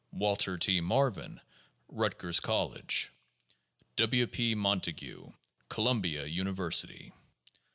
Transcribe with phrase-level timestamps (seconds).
[0.11, 0.81] Waltee T.
[0.81, 1.39] Maevin,
[1.87, 3.11] Rutgers College.
[3.97, 4.25] W.
[4.25, 4.55] P.
[4.55, 5.31] Montague,
[5.69, 7.13] Columbia University.